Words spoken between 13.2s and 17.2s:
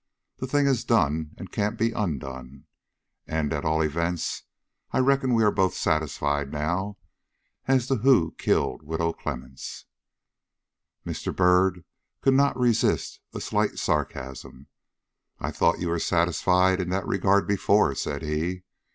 a slight sarcasm. "I thought you were satisfied in that